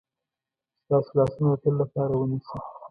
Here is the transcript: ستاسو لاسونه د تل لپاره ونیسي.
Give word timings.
ستاسو 0.83 1.11
لاسونه 1.17 1.49
د 1.51 1.55
تل 1.61 1.73
لپاره 1.81 2.13
ونیسي. 2.15 2.57